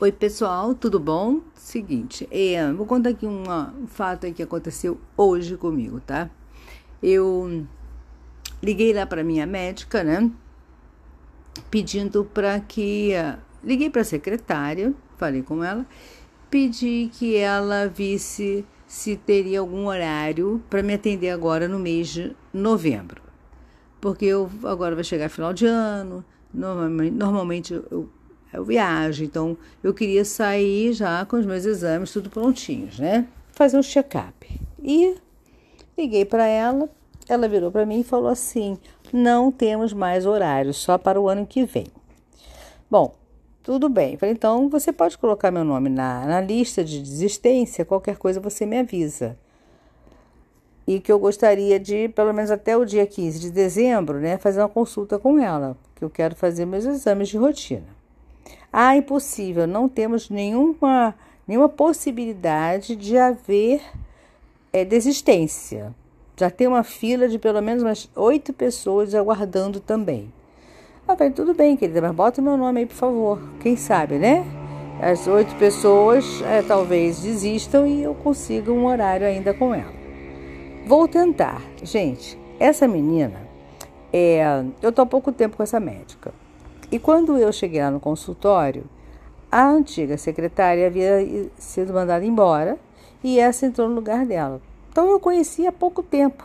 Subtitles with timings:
[0.00, 1.40] Oi, pessoal, tudo bom?
[1.54, 3.44] Seguinte, é, vou contar aqui um
[3.86, 6.28] fato que aconteceu hoje comigo, tá?
[7.00, 7.64] Eu
[8.60, 10.32] liguei lá para minha médica, né?
[11.70, 13.12] Pedindo para que.
[13.62, 15.86] Liguei para a secretária, falei com ela,
[16.50, 22.34] pedi que ela visse se teria algum horário para me atender agora no mês de
[22.52, 23.22] novembro.
[24.00, 28.10] Porque eu agora vai chegar final de ano, normalmente eu
[28.54, 33.26] eu viajo, então eu queria sair já com os meus exames tudo prontinhos, né?
[33.52, 34.48] Fazer um check-up.
[34.82, 35.16] E
[35.98, 36.88] liguei para ela,
[37.28, 38.78] ela virou para mim e falou assim:
[39.12, 41.86] "Não temos mais horário, só para o ano que vem".
[42.90, 43.14] Bom,
[43.64, 44.16] tudo bem.
[44.16, 48.64] Falei, então você pode colocar meu nome na, na lista de desistência, qualquer coisa você
[48.66, 49.36] me avisa.
[50.86, 54.60] E que eu gostaria de, pelo menos até o dia 15 de dezembro, né, fazer
[54.60, 58.03] uma consulta com ela, que eu quero fazer meus exames de rotina.
[58.72, 61.14] Ah, impossível, não temos nenhuma,
[61.46, 63.80] nenhuma possibilidade de haver
[64.72, 65.94] é, desistência.
[66.36, 70.32] Já tem uma fila de pelo menos umas oito pessoas aguardando também.
[71.06, 73.40] Ah, falei, tudo bem, querida, mas bota meu nome aí, por favor.
[73.60, 74.44] Quem sabe, né?
[75.00, 79.92] As oito pessoas é, talvez desistam e eu consiga um horário ainda com ela.
[80.86, 81.62] Vou tentar.
[81.82, 83.40] Gente, essa menina,
[84.12, 86.32] é, eu estou há pouco tempo com essa médica.
[86.90, 88.84] E quando eu cheguei lá no consultório,
[89.50, 92.78] a antiga secretária havia sido mandada embora
[93.22, 94.60] e essa entrou no lugar dela.
[94.90, 96.44] Então eu conhecia há pouco tempo.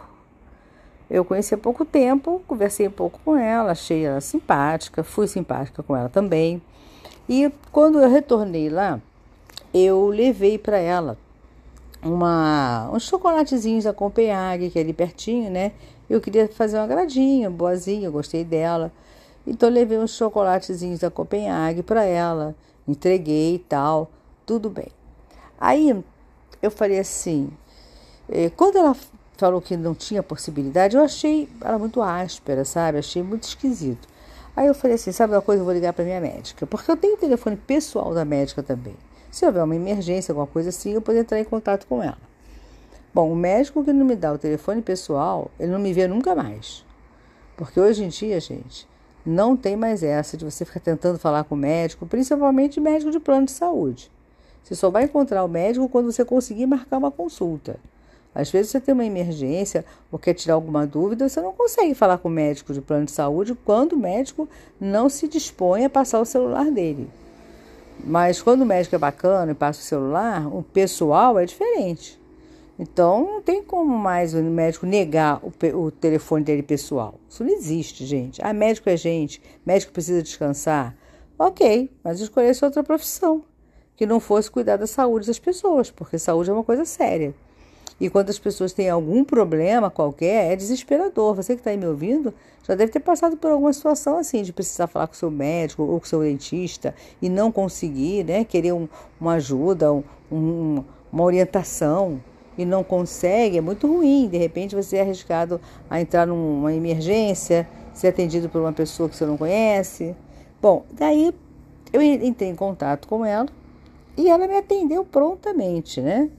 [1.10, 5.82] Eu conheci há pouco tempo, conversei um pouco com ela, achei ela simpática, fui simpática
[5.82, 6.62] com ela também.
[7.28, 9.02] E quando eu retornei lá,
[9.74, 11.18] eu levei para ela
[12.04, 15.72] uma, uns chocolatezinhos da Copenhague, que é ali pertinho, né?
[16.10, 18.92] Eu queria fazer uma agradinha, boazinha, gostei dela.
[19.50, 22.56] Então levei uns chocolatezinhos da Copenhague para ela,
[22.88, 24.12] entreguei e tal,
[24.46, 24.90] tudo bem.
[25.60, 26.04] Aí
[26.62, 27.50] eu falei assim,
[28.30, 28.96] eh, quando ela
[29.38, 33.00] falou que não tinha possibilidade, eu achei ela muito áspera, sabe?
[33.00, 34.08] Achei muito esquisito.
[34.56, 36.96] Aí eu falei assim, sabe uma coisa, eu vou ligar para minha médica, porque eu
[36.96, 38.96] tenho o telefone pessoal da médica também.
[39.32, 42.18] Se houver uma emergência, alguma coisa assim, eu poder entrar em contato com ela.
[43.12, 46.36] Bom, o médico que não me dá o telefone pessoal, ele não me vê nunca
[46.36, 46.86] mais.
[47.58, 48.88] Porque hoje em dia, gente,
[49.30, 53.20] não tem mais essa de você ficar tentando falar com o médico, principalmente médico de
[53.20, 54.12] plano de saúde.
[54.64, 57.78] Você só vai encontrar o médico quando você conseguir marcar uma consulta.
[58.34, 62.18] Às vezes você tem uma emergência ou quer tirar alguma dúvida, você não consegue falar
[62.18, 64.48] com o médico de plano de saúde quando o médico
[64.80, 67.10] não se dispõe a passar o celular dele.
[68.04, 72.19] Mas quando o médico é bacana e passa o celular, o pessoal é diferente.
[72.82, 77.16] Então, não tem como mais o médico negar o, o, telefone dele pessoal.
[77.30, 78.42] Isso não existe, gente.
[78.42, 80.96] Ah, médico é gente, médico precisa descansar.
[81.38, 83.44] Ok, mas escolhesse outra profissão
[83.98, 87.36] que não fosse cuidar da saúde das pessoas, porque saúde é uma coisa séria.
[88.00, 91.36] E quando as pessoas têm algum problema qualquer, é desesperador.
[91.36, 92.34] Você que está aí me ouvindo
[92.66, 95.84] já deve ter passado por alguma situação assim, de precisar falar com o seu médico
[95.84, 98.46] ou com o seu dentista e não conseguir, né?
[98.46, 98.88] Querer um,
[99.20, 99.92] uma ajuda,
[100.32, 102.22] um, uma orientação
[102.60, 104.28] e não consegue, é muito ruim.
[104.28, 109.16] De repente você é arriscado a entrar numa emergência, ser atendido por uma pessoa que
[109.16, 110.14] você não conhece.
[110.62, 111.34] Bom, daí
[111.94, 113.48] eu entrei em contato com ela
[114.18, 116.30] e ela me atendeu prontamente, né?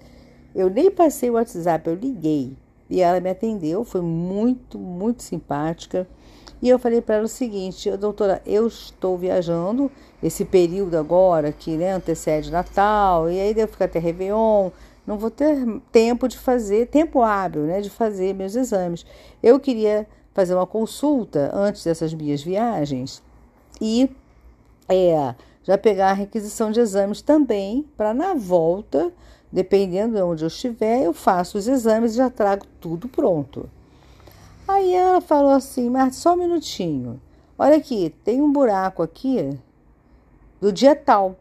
[0.54, 2.52] Eu nem passei o WhatsApp, eu liguei
[2.90, 6.06] e ela me atendeu, foi muito, muito simpática.
[6.60, 9.90] E eu falei para ela o seguinte, doutora, eu estou viajando
[10.22, 14.70] esse período agora que né, antecede Natal, e aí devo ficar até Réveillon,
[15.10, 19.04] não vou ter tempo de fazer, tempo hábil, né, de fazer meus exames.
[19.42, 23.20] Eu queria fazer uma consulta antes dessas minhas viagens
[23.80, 24.08] e
[24.88, 25.34] é,
[25.64, 29.12] já pegar a requisição de exames também, para na volta,
[29.50, 33.68] dependendo de onde eu estiver, eu faço os exames e já trago tudo pronto.
[34.68, 37.20] Aí ela falou assim, mas só um minutinho.
[37.58, 39.58] Olha aqui, tem um buraco aqui
[40.60, 41.34] do dia tal,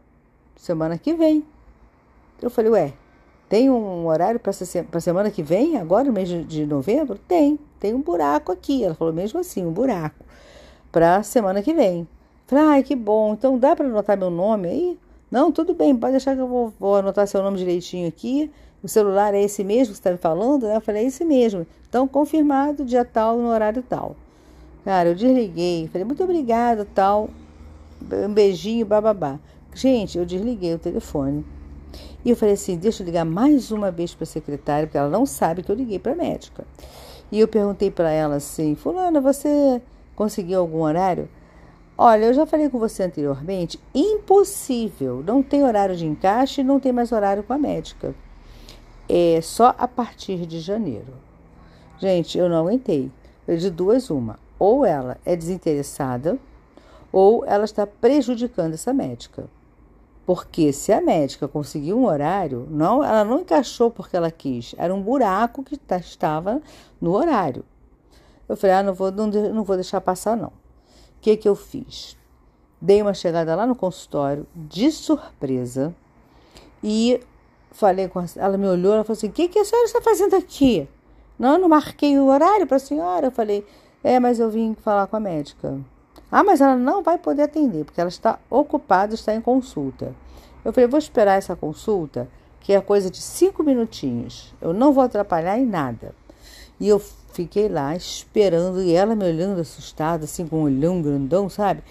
[0.56, 1.46] semana que vem.
[2.42, 2.94] Eu falei, ué,
[3.50, 7.18] tem um horário para a semana que vem, agora, no mês de novembro?
[7.28, 8.84] Tem, tem um buraco aqui.
[8.84, 10.24] Ela falou mesmo assim, um buraco,
[10.92, 12.08] para a semana que vem.
[12.46, 15.00] Falei, ai, que bom, então dá para anotar meu nome aí?
[15.32, 18.52] Não, tudo bem, pode deixar que eu vou, vou anotar seu nome direitinho aqui.
[18.84, 20.68] O celular é esse mesmo que você está me falando?
[20.68, 21.66] Eu falei, é esse mesmo.
[21.88, 24.16] Então, confirmado, dia tal, no horário tal.
[24.86, 27.30] Cara, eu desliguei, falei, muito obrigada, tal.
[28.12, 29.40] Um beijinho, bababá.
[29.74, 31.44] Gente, eu desliguei o telefone.
[32.24, 35.10] E eu falei assim: deixa eu ligar mais uma vez para a secretária, porque ela
[35.10, 36.66] não sabe que eu liguei para a médica.
[37.32, 39.82] E eu perguntei para ela assim: Fulana, você
[40.16, 41.30] conseguiu algum horário?
[41.98, 45.22] Olha, eu já falei com você anteriormente, impossível.
[45.26, 48.16] Não tem horário de encaixe, não tem mais horário com a médica.
[49.08, 51.14] É só a partir de janeiro.
[51.98, 53.12] Gente, eu não aguentei.
[53.48, 54.40] De duas, uma.
[54.58, 56.38] Ou ela é desinteressada,
[57.12, 59.50] ou ela está prejudicando essa médica.
[60.30, 64.76] Porque se a médica conseguiu um horário, não, ela não encaixou porque ela quis.
[64.78, 66.62] Era um buraco que tá, estava
[67.02, 67.66] no horário.
[68.48, 70.50] Eu falei, ah, não vou, não, não vou deixar passar, não.
[70.50, 70.52] O
[71.20, 72.16] que, que eu fiz?
[72.80, 75.96] Dei uma chegada lá no consultório de surpresa
[76.84, 77.20] e
[77.72, 78.30] falei com ela.
[78.36, 80.88] Ela me olhou, ela falou assim: O que, que a senhora está fazendo aqui?
[81.40, 83.26] Não, eu não marquei o horário para a senhora.
[83.26, 83.66] Eu falei:
[84.04, 85.80] É, mas eu vim falar com a médica.
[86.32, 90.14] Ah, mas ela não vai poder atender, porque ela está ocupada, está em consulta.
[90.64, 92.28] Eu falei: Vou esperar essa consulta,
[92.60, 94.54] que é coisa de cinco minutinhos.
[94.62, 96.14] Eu não vou atrapalhar em nada.
[96.80, 97.00] E eu
[97.34, 101.84] fiquei lá esperando e ela me olhando assustada, assim, com um olhão grandão, sabe?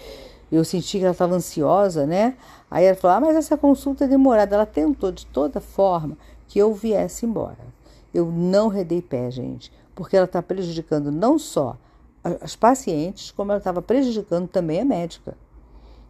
[0.51, 2.35] Eu senti que ela estava ansiosa, né?
[2.71, 4.55] Aí ela falou: ah, mas essa consulta é demorada.
[4.55, 6.17] Ela tentou de toda forma
[6.47, 7.67] que eu viesse embora.
[8.13, 11.77] Eu não redei pé, gente, porque ela está prejudicando não só
[12.23, 15.37] as pacientes, como ela estava prejudicando também a médica.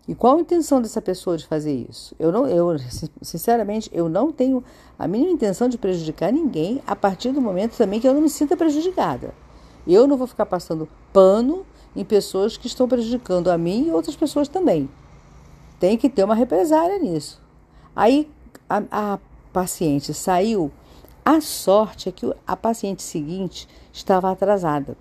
[0.07, 2.15] E qual a intenção dessa pessoa de fazer isso?
[2.17, 2.77] Eu não, eu
[3.21, 4.63] sinceramente, eu não tenho
[4.97, 8.29] a mínima intenção de prejudicar ninguém a partir do momento também que eu não me
[8.29, 9.35] sinta prejudicada.
[9.85, 11.63] Eu não vou ficar passando pano
[11.95, 14.89] em pessoas que estão prejudicando a mim e outras pessoas também.
[15.79, 17.39] Tem que ter uma represária nisso.
[17.95, 18.29] Aí
[18.67, 19.19] a, a
[19.53, 20.71] paciente saiu.
[21.23, 24.97] A sorte é que a paciente seguinte estava atrasada.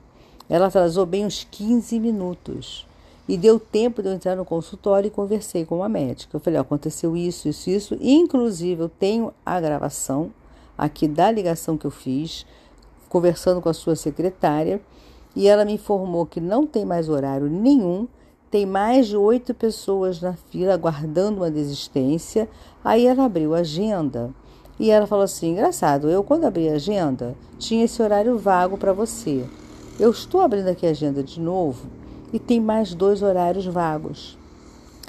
[0.48, 2.86] Ela atrasou bem uns 15 minutos.
[3.28, 6.36] E deu tempo de eu entrar no consultório e conversei com a médica.
[6.36, 7.98] Eu falei: aconteceu isso, isso, isso.
[8.00, 10.32] Inclusive, eu tenho a gravação
[10.76, 12.46] aqui da ligação que eu fiz,
[13.08, 14.80] conversando com a sua secretária.
[15.36, 18.08] E ela me informou que não tem mais horário nenhum,
[18.50, 22.48] tem mais de oito pessoas na fila aguardando uma desistência.
[22.82, 24.30] Aí ela abriu a agenda
[24.78, 28.92] e ela falou assim: engraçado, eu quando abri a agenda tinha esse horário vago para
[28.94, 29.44] você.
[29.98, 31.88] Eu estou abrindo aqui a agenda de novo
[32.32, 34.38] e tem mais dois horários vagos.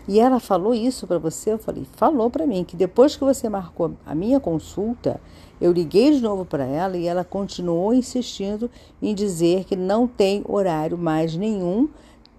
[0.08, 1.52] E ela falou isso para você?
[1.54, 5.22] Eu falei, falou para mim que depois que você marcou a minha consulta,
[5.62, 8.68] eu liguei de novo para ela e ela continuou insistindo
[9.00, 11.88] em dizer que não tem horário mais nenhum,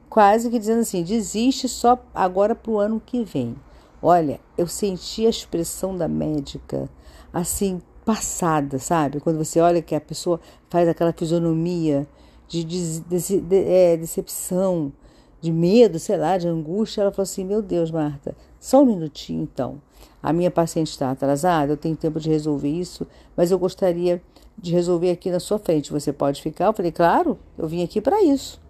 [0.09, 3.55] quase que dizendo assim, desiste só agora para o ano que vem.
[4.03, 6.91] Olha, eu senti a expressão da médica
[7.33, 9.21] assim passada, sabe?
[9.21, 12.09] Quando você olha que a pessoa faz aquela fisionomia
[12.51, 14.93] de, de, de, de é, decepção,
[15.41, 19.43] de medo, sei lá, de angústia, ela falou assim: Meu Deus, Marta, só um minutinho
[19.45, 19.81] então.
[20.21, 23.07] A minha paciente está atrasada, eu tenho tempo de resolver isso,
[23.37, 24.21] mas eu gostaria
[24.59, 25.93] de resolver aqui na sua frente.
[25.93, 26.67] Você pode ficar?
[26.67, 28.61] Eu falei: Claro, eu vim aqui para isso.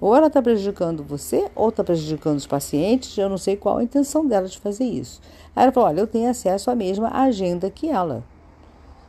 [0.00, 3.82] Ou ela está prejudicando você, ou está prejudicando os pacientes, eu não sei qual a
[3.82, 5.20] intenção dela de fazer isso.
[5.54, 8.22] Aí ela falou: Olha, eu tenho acesso à mesma agenda que ela.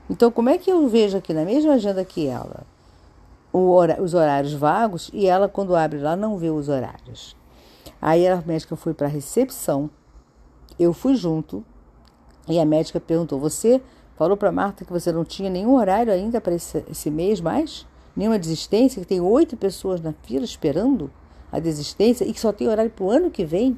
[0.10, 2.66] Então, como é que eu vejo aqui na mesma agenda que ela?
[4.00, 7.36] Os horários vagos e ela, quando abre lá, não vê os horários.
[8.02, 9.90] Aí a médica foi para a recepção,
[10.80, 11.64] eu fui junto
[12.48, 13.82] e a médica perguntou: Você
[14.16, 17.86] falou para Marta que você não tinha nenhum horário ainda para esse, esse mês mais?
[18.16, 19.02] Nenhuma desistência?
[19.02, 21.12] Que tem oito pessoas na fila esperando
[21.52, 23.78] a desistência e que só tem horário para o ano que vem?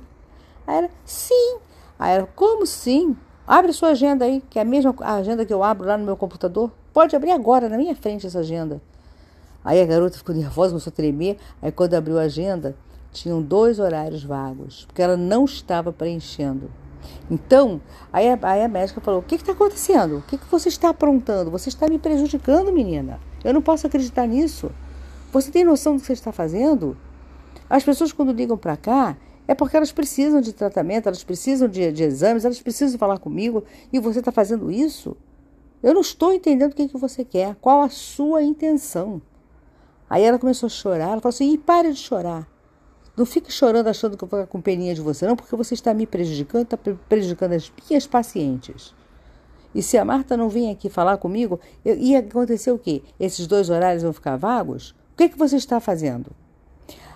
[0.67, 1.57] Aí ela: Sim.
[1.97, 3.15] Aí ela: Como sim?
[3.48, 6.15] Abre sua agenda aí, que é a mesma agenda que eu abro lá no meu
[6.15, 6.71] computador.
[6.93, 8.79] Pode abrir agora, na minha frente, essa agenda.
[9.63, 11.38] Aí a garota ficou nervosa, começou a tremer.
[11.62, 12.75] Aí quando abriu a agenda,
[13.12, 16.70] tinham dois horários vagos, porque ela não estava preenchendo.
[17.30, 20.18] Então, aí a, aí a médica falou: O que está acontecendo?
[20.18, 21.51] O que, que você está aprontando?
[21.51, 23.20] Você está me prejudicando, menina.
[23.44, 24.72] Eu não posso acreditar nisso.
[25.32, 26.98] Você tem noção do que você está fazendo?
[27.70, 29.16] As pessoas, quando ligam para cá,
[29.48, 33.63] é porque elas precisam de tratamento, elas precisam de, de exames, elas precisam falar comigo
[33.94, 35.16] e você está fazendo isso?
[35.82, 39.22] Eu não estou entendendo o que, que você quer, qual a sua intenção.
[40.10, 41.12] Aí ela começou a chorar.
[41.12, 42.48] Ela falou assim: e pare de chorar.
[43.16, 45.74] Não fique chorando achando que eu vou ficar com peninha de você, não, porque você
[45.74, 48.96] está me prejudicando, está prejudicando as minhas pacientes.
[49.75, 53.04] E se a Marta não vir aqui falar comigo, eu, ia acontecer o quê?
[53.20, 54.92] Esses dois horários vão ficar vagos?
[55.13, 56.32] O que, que você está fazendo?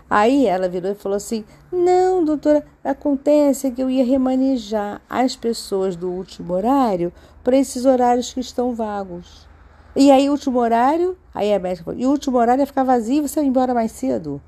[0.10, 5.96] Aí ela virou e falou assim: Não, doutora, acontece que eu ia remanejar as pessoas
[5.96, 7.12] do último horário
[7.44, 9.48] para esses horários que estão vagos.
[9.96, 13.24] E aí, último horário, aí a médica falou, e o último horário é ficar vazio
[13.24, 14.42] e você vai embora mais cedo.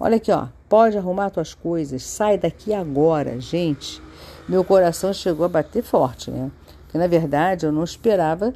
[0.00, 4.00] Olha aqui, ó, pode arrumar tuas coisas, sai daqui agora, gente.
[4.48, 6.50] Meu coração chegou a bater forte, né?
[6.82, 8.54] Porque na verdade eu não esperava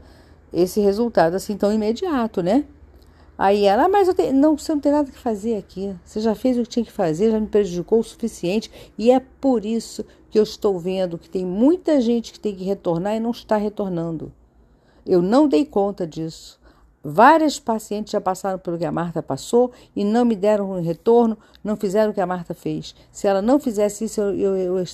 [0.53, 2.65] esse resultado assim tão imediato, né?
[3.37, 5.95] Aí ela, ah, mas eu tenho, não, você não tem nada que fazer aqui.
[6.05, 8.71] Você já fez o que tinha que fazer, já me prejudicou o suficiente.
[8.99, 12.65] E é por isso que eu estou vendo que tem muita gente que tem que
[12.65, 14.31] retornar e não está retornando.
[15.07, 16.61] Eu não dei conta disso.
[17.03, 21.37] Várias pacientes já passaram pelo que a Marta passou e não me deram um retorno,
[21.65, 22.95] não fizeram o que a Marta fez.
[23.11, 24.85] Se ela não fizesse isso, eu, eu, eu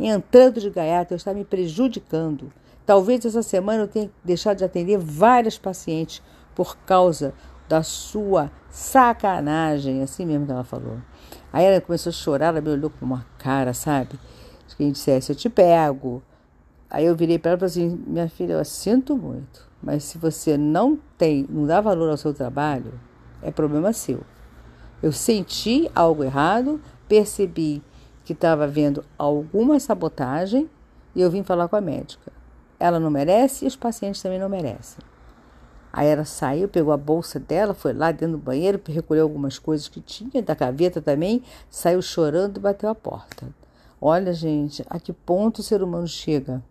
[0.00, 2.52] entrando de gaiata, eu estar me prejudicando.
[2.84, 6.20] Talvez essa semana eu tenha deixado de atender várias pacientes
[6.52, 7.32] por causa
[7.68, 10.98] da sua sacanagem, assim mesmo que ela falou.
[11.52, 14.18] Aí ela começou a chorar, ela me olhou com uma cara, sabe?
[14.66, 16.22] De quem dissesse, eu te pego.
[16.94, 20.18] Aí eu virei para ela e falei assim, minha filha, eu sinto muito, mas se
[20.18, 23.00] você não tem, não dá valor ao seu trabalho,
[23.40, 24.20] é problema seu.
[25.02, 27.82] Eu senti algo errado, percebi
[28.26, 30.68] que estava havendo alguma sabotagem
[31.14, 32.30] e eu vim falar com a médica.
[32.78, 35.02] Ela não merece e os pacientes também não merecem.
[35.90, 39.88] Aí ela saiu, pegou a bolsa dela, foi lá dentro do banheiro, recolheu algumas coisas
[39.88, 43.48] que tinha, da gaveta também, saiu chorando e bateu a porta.
[43.98, 46.62] Olha, gente, a que ponto o ser humano chega?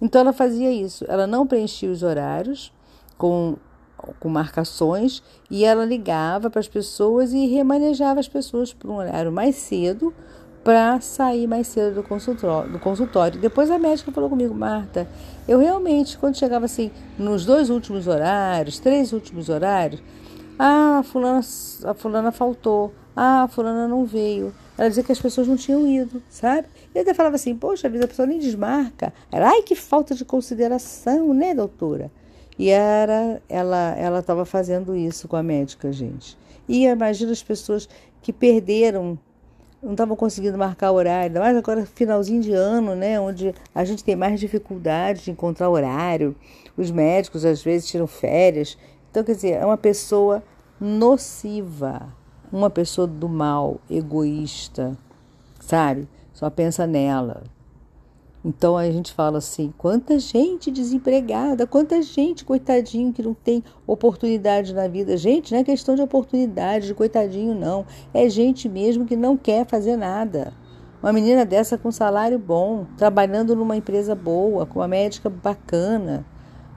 [0.00, 2.72] Então ela fazia isso, ela não preenchia os horários
[3.18, 3.56] com,
[4.18, 9.30] com marcações e ela ligava para as pessoas e remanejava as pessoas para um horário
[9.30, 10.14] mais cedo
[10.64, 13.40] para sair mais cedo do consultório, do consultório.
[13.40, 15.08] Depois a médica falou comigo, Marta,
[15.48, 20.02] eu realmente, quando chegava assim, nos dois últimos horários, três últimos horários,
[20.58, 21.40] ah, a fulana,
[21.84, 24.52] a fulana faltou, ah, a fulana não veio.
[24.80, 26.66] Ela dizia que as pessoas não tinham ido, sabe?
[26.94, 29.12] E até falava assim, poxa vida, a pessoa nem desmarca.
[29.30, 32.10] Ela, ai, que falta de consideração, né, doutora?
[32.58, 36.34] E era, ela ela estava fazendo isso com a médica, gente.
[36.66, 37.86] E imagina as pessoas
[38.22, 39.18] que perderam
[39.82, 44.16] não estavam conseguindo marcar horário, mais agora finalzinho de ano, né, onde a gente tem
[44.16, 46.34] mais dificuldade de encontrar horário.
[46.74, 48.78] Os médicos às vezes tiram férias.
[49.10, 50.42] Então, quer dizer, é uma pessoa
[50.80, 52.14] nociva,
[52.52, 54.96] uma pessoa do mal, egoísta,
[55.60, 56.08] sabe?
[56.32, 57.42] Só pensa nela.
[58.44, 64.72] Então a gente fala assim: quanta gente desempregada, quanta gente, coitadinho, que não tem oportunidade
[64.72, 65.16] na vida.
[65.16, 67.84] Gente, não é questão de oportunidade, de coitadinho, não.
[68.14, 70.54] É gente mesmo que não quer fazer nada.
[71.02, 76.24] Uma menina dessa com salário bom, trabalhando numa empresa boa, com uma médica bacana,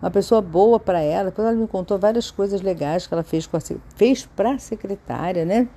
[0.04, 1.30] uma pessoa boa para ela.
[1.30, 3.62] Depois ela me contou várias coisas legais que ela fez, com a,
[3.96, 5.70] fez para a secretária, né?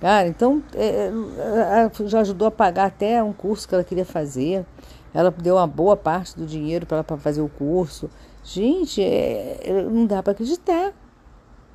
[0.00, 4.64] Cara, então é, é já ajudou a pagar até um curso que ela queria fazer.
[5.12, 8.08] Ela deu uma boa parte do dinheiro para ela fazer o curso.
[8.42, 10.94] Gente, é, é não dá para acreditar.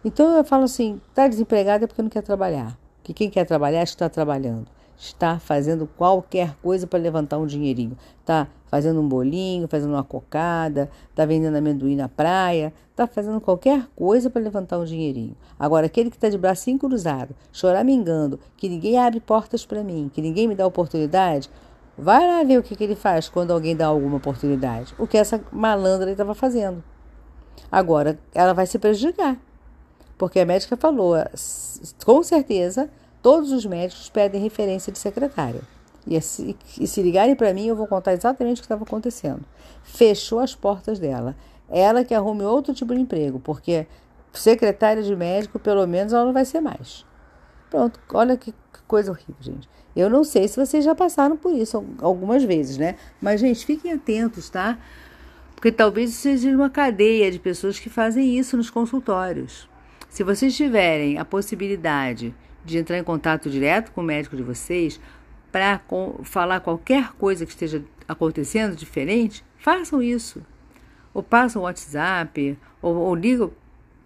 [0.04, 2.76] Então eu falo assim: está desempregada é porque não quer trabalhar.
[3.04, 4.66] Que quem quer trabalhar está trabalhando.
[5.00, 7.98] Está fazendo qualquer coisa para levantar um dinheirinho.
[8.20, 13.88] Está fazendo um bolinho, fazendo uma cocada, está vendendo amendoim na praia, está fazendo qualquer
[13.96, 15.36] coisa para levantar um dinheirinho.
[15.58, 20.22] Agora, aquele que está de bracinho cruzado, choramingando, que ninguém abre portas para mim, que
[20.22, 21.50] ninguém me dá oportunidade,
[22.01, 24.96] Vai lá ver o que, que ele faz quando alguém dá alguma oportunidade.
[24.98, 26.82] O que essa malandra estava fazendo.
[27.70, 29.38] Agora, ela vai se prejudicar.
[30.18, 31.15] Porque a médica falou,
[32.06, 32.89] com certeza,
[33.22, 35.62] todos os médicos pedem referência de secretária.
[36.08, 39.42] E se, e se ligarem para mim, eu vou contar exatamente o que estava acontecendo.
[39.84, 41.36] Fechou as portas dela.
[41.70, 43.86] Ela que arrume outro tipo de emprego, porque
[44.34, 47.06] secretária de médico, pelo menos, ela não vai ser mais.
[47.70, 48.54] Pronto, olha que
[48.88, 49.70] coisa horrível, gente.
[49.96, 52.96] Eu não sei se vocês já passaram por isso algumas vezes, né?
[53.22, 54.80] Mas, gente, fiquem atentos, tá?
[55.56, 59.69] Porque talvez seja uma cadeia de pessoas que fazem isso nos consultórios.
[60.10, 62.34] Se vocês tiverem a possibilidade
[62.66, 65.00] de entrar em contato direto com o médico de vocês
[65.51, 65.80] para
[66.24, 70.42] falar qualquer coisa que esteja acontecendo diferente, façam isso.
[71.13, 73.51] Ou passam o WhatsApp, ou, ou ligam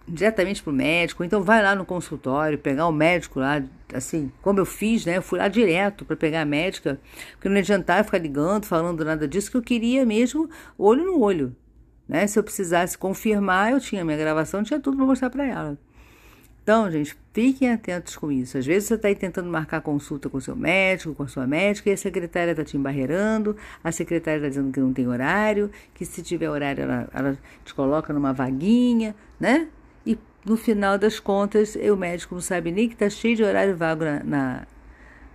[0.06, 4.60] diretamente para o médico, então vai lá no consultório, pegar o médico lá, assim, como
[4.60, 5.16] eu fiz, né?
[5.16, 7.00] Eu fui lá direto para pegar a médica,
[7.32, 11.56] porque não adiantava ficar ligando, falando nada disso, que eu queria mesmo olho no olho.
[12.06, 12.26] Né?
[12.26, 15.78] Se eu precisasse confirmar, eu tinha minha gravação, tinha tudo para mostrar para ela.
[16.64, 18.56] Então, gente, fiquem atentos com isso.
[18.56, 21.90] Às vezes você está aí tentando marcar consulta com seu médico, com a sua médica,
[21.90, 26.06] e a secretária está te embarreirando, a secretária está dizendo que não tem horário, que
[26.06, 29.68] se tiver horário ela, ela te coloca numa vaguinha, né?
[30.06, 33.76] E no final das contas, o médico não sabe nem que está cheio de horário
[33.76, 34.66] vago na, na,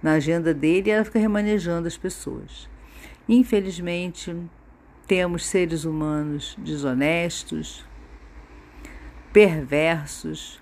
[0.01, 2.67] na agenda dele e ela fica remanejando as pessoas.
[3.27, 4.35] Infelizmente,
[5.05, 7.85] temos seres humanos desonestos,
[9.31, 10.59] perversos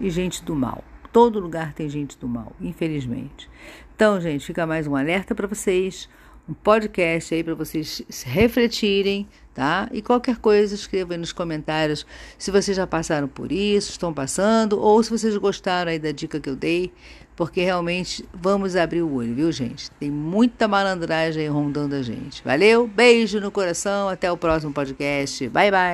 [0.00, 0.82] e gente do mal.
[1.12, 3.48] Todo lugar tem gente do mal, infelizmente.
[3.94, 6.08] Então, gente, fica mais um alerta para vocês.
[6.48, 9.88] um podcast aí para vocês refletirem, tá?
[9.92, 12.04] E qualquer coisa, escreva aí nos comentários
[12.38, 16.40] se vocês já passaram por isso, estão passando, ou se vocês gostaram aí da dica
[16.40, 16.92] que eu dei,
[17.36, 19.90] porque realmente vamos abrir o olho, viu, gente?
[19.92, 22.42] Tem muita malandragem aí rondando a gente.
[22.44, 25.48] Valeu, beijo no coração, até o próximo podcast.
[25.48, 25.88] Bye, bye.